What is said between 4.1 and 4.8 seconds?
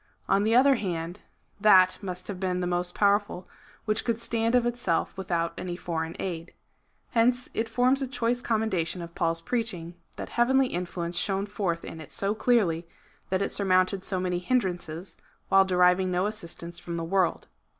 stand of